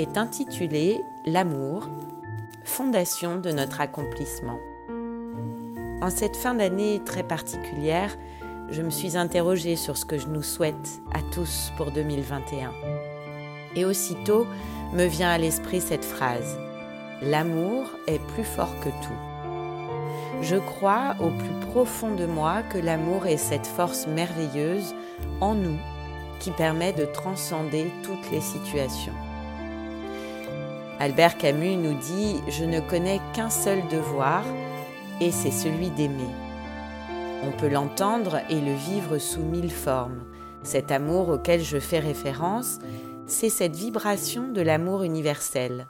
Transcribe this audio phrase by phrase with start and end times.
[0.00, 1.86] est intitulé L'amour,
[2.64, 4.58] fondation de notre accomplissement.
[6.00, 8.16] En cette fin d'année très particulière,
[8.70, 12.72] je me suis interrogée sur ce que je nous souhaite à tous pour 2021.
[13.76, 14.46] Et aussitôt
[14.94, 16.58] me vient à l'esprit cette phrase
[17.20, 20.40] L'amour est plus fort que tout.
[20.40, 24.94] Je crois au plus profond de moi que l'amour est cette force merveilleuse
[25.42, 25.78] en nous
[26.38, 29.29] qui permet de transcender toutes les situations.
[31.00, 34.44] Albert Camus nous dit⁇ Je ne connais qu'un seul devoir,
[35.18, 36.28] et c'est celui d'aimer.
[37.42, 40.20] On peut l'entendre et le vivre sous mille formes.
[40.62, 42.80] Cet amour auquel je fais référence,
[43.26, 45.86] c'est cette vibration de l'amour universel,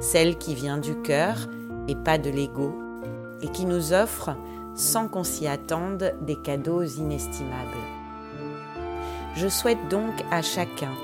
[0.00, 1.36] celle qui vient du cœur
[1.86, 2.76] et pas de l'ego,
[3.40, 4.30] et qui nous offre,
[4.74, 7.84] sans qu'on s'y attende, des cadeaux inestimables.
[9.36, 10.94] Je souhaite donc à chacun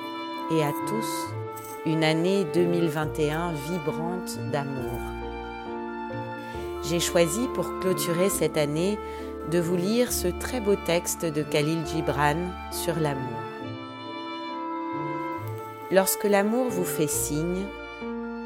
[0.50, 1.43] et à tous
[1.86, 4.98] une année 2021 vibrante d'amour.
[6.82, 8.98] J'ai choisi pour clôturer cette année
[9.50, 12.36] de vous lire ce très beau texte de Khalil Gibran
[12.72, 13.38] sur l'amour.
[15.90, 17.66] Lorsque l'amour vous fait signe,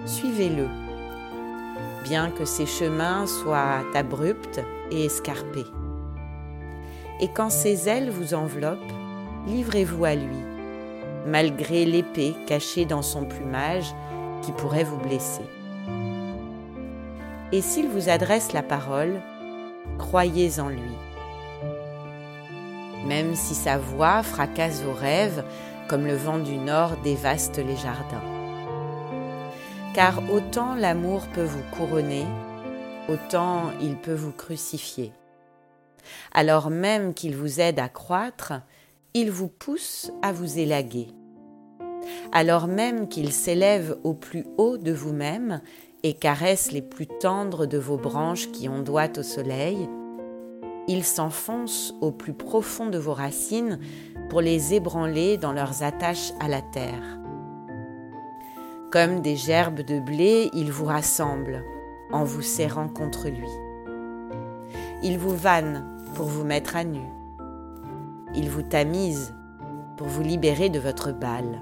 [0.05, 0.67] suivez-le,
[2.03, 5.67] bien que ses chemins soient abrupts et escarpés.
[7.21, 8.79] Et quand ses ailes vous enveloppent,
[9.47, 10.58] livrez-vous à lui
[11.29, 13.95] malgré l'épée cachée dans son plumage
[14.43, 15.45] qui pourrait vous blesser.
[17.53, 19.21] Et s'il vous adresse la parole,
[19.99, 20.97] croyez en lui.
[23.07, 25.45] Même si sa voix fracasse vos rêves
[25.89, 28.25] comme le vent du nord dévaste les jardins.
[29.95, 32.27] Car autant l'amour peut vous couronner,
[33.09, 35.13] autant il peut vous crucifier.
[36.33, 38.53] Alors même qu'il vous aide à croître,
[39.15, 41.09] il vous pousse à vous élaguer.
[42.33, 45.61] Alors même qu'il s'élève au plus haut de vous-même
[46.03, 49.89] et caresse les plus tendres de vos branches qui ondoient au soleil,
[50.89, 53.79] il s'enfonce au plus profond de vos racines
[54.31, 57.19] pour les ébranler dans leurs attaches à la terre.
[58.91, 61.63] Comme des gerbes de blé, il vous rassemble
[62.11, 63.51] en vous serrant contre lui.
[65.03, 67.03] Il vous vanne pour vous mettre à nu.
[68.35, 69.35] Il vous tamise
[69.99, 71.61] pour vous libérer de votre balle.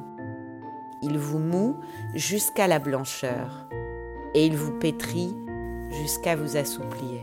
[1.02, 1.76] Il vous moue
[2.14, 3.66] jusqu'à la blancheur
[4.34, 5.36] et il vous pétrit
[5.90, 7.22] jusqu'à vous assouplir.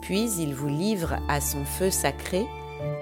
[0.00, 2.46] Puis il vous livre à son feu sacré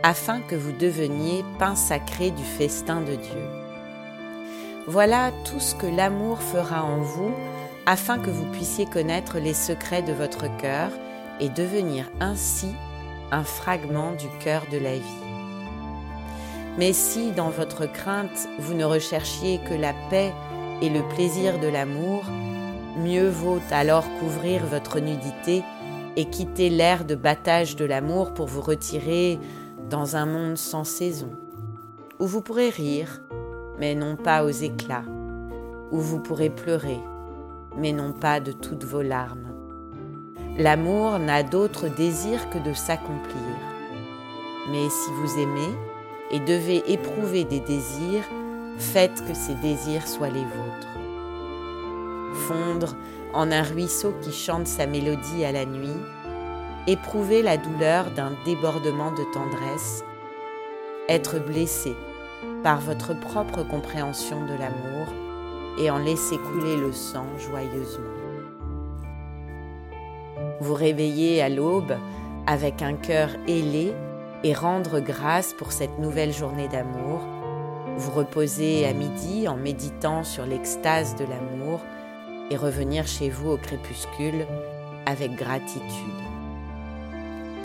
[0.03, 3.49] afin que vous deveniez pain sacré du festin de Dieu.
[4.87, 7.33] Voilà tout ce que l'amour fera en vous
[7.87, 10.91] afin que vous puissiez connaître les secrets de votre cœur
[11.41, 12.75] et devenir ainsi
[13.33, 15.30] un fragment du cœur de la vie.
[16.81, 20.33] Mais si dans votre crainte vous ne recherchiez que la paix
[20.81, 22.25] et le plaisir de l'amour,
[22.97, 25.63] mieux vaut alors couvrir votre nudité
[26.17, 29.39] et quitter l'air de battage de l'amour pour vous retirer
[29.91, 31.29] dans un monde sans saison,
[32.19, 33.21] où vous pourrez rire,
[33.79, 35.05] mais non pas aux éclats,
[35.91, 37.01] où vous pourrez pleurer,
[37.77, 39.53] mais non pas de toutes vos larmes.
[40.57, 43.37] L'amour n'a d'autre désir que de s'accomplir.
[44.71, 45.90] Mais si vous aimez
[46.31, 48.25] et devez éprouver des désirs,
[48.79, 50.89] faites que ces désirs soient les vôtres.
[52.35, 52.97] Fondre
[53.35, 56.01] en un ruisseau qui chante sa mélodie à la nuit,
[56.87, 60.05] éprouver la douleur d'un débordement de tendresse,
[61.09, 61.95] être blessé
[62.63, 65.07] par votre propre compréhension de l'amour
[65.78, 68.21] et en laisser couler le sang joyeusement
[70.60, 71.97] vous réveiller à l'aube
[72.47, 73.95] avec un cœur ailé
[74.45, 77.21] et rendre grâce pour cette nouvelle journée d'amour,
[77.97, 81.81] vous reposer à midi en méditant sur l'extase de l'amour
[82.51, 84.47] et revenir chez vous au crépuscule
[85.07, 85.84] avec gratitude.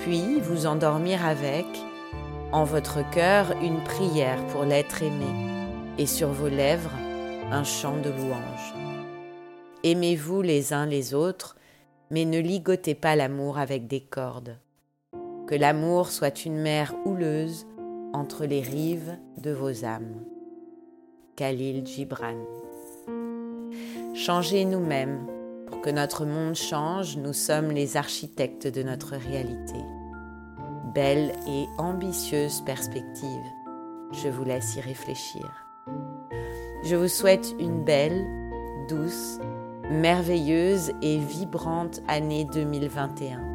[0.04, 1.66] Puis vous endormir avec,
[2.51, 5.25] en votre cœur, une prière pour l'être aimé
[5.98, 6.92] et sur vos lèvres,
[7.51, 8.74] un chant de louange.
[9.83, 11.56] Aimez-vous les uns les autres
[12.10, 14.57] mais ne ligotez pas l'amour avec des cordes.
[15.47, 17.68] Que l'amour soit une mer houleuse
[18.13, 20.24] entre les rives de vos âmes.
[21.36, 22.33] Khalil Gibran.
[24.15, 25.27] Changer nous-mêmes.
[25.68, 29.80] Pour que notre monde change, nous sommes les architectes de notre réalité.
[30.95, 33.45] Belle et ambitieuse perspective.
[34.13, 35.45] Je vous laisse y réfléchir.
[36.83, 38.25] Je vous souhaite une belle,
[38.89, 39.39] douce,
[39.91, 43.55] merveilleuse et vibrante année 2021.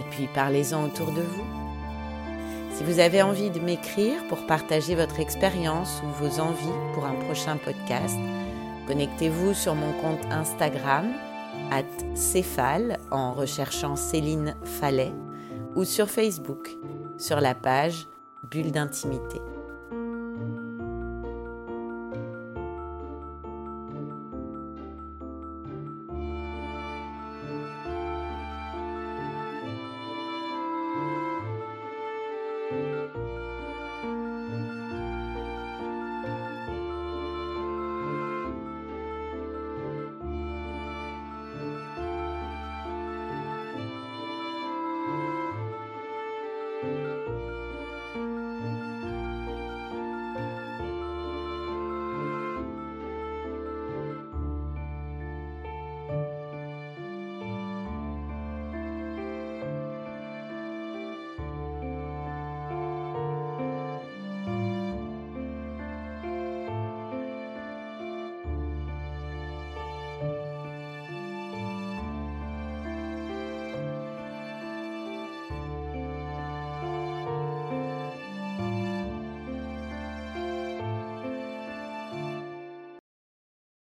[0.00, 1.44] Et puis parlez-en autour de vous.
[2.72, 7.14] Si vous avez envie de m'écrire pour partager votre expérience ou vos envies pour un
[7.14, 8.16] prochain podcast,
[8.86, 11.12] connectez-vous sur mon compte Instagram
[11.70, 15.12] at Céphale en recherchant Céline Fallet
[15.76, 16.70] ou sur Facebook
[17.18, 18.06] sur la page
[18.50, 19.40] Bulle d'intimité.